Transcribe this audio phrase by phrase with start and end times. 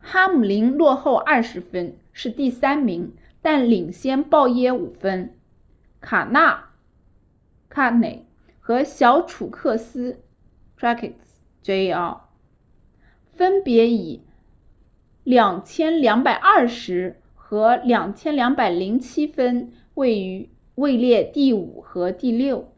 [0.00, 5.34] 哈姆林落后二十分是第三名但领先鲍耶五分
[6.02, 6.74] 卡纳
[7.70, 8.24] kahne
[8.60, 10.22] 和小楚克斯
[10.78, 11.14] truex
[11.64, 12.20] jr
[13.32, 14.22] 分别以
[15.24, 22.70] 2,220 和 2,207 分位列第五和第六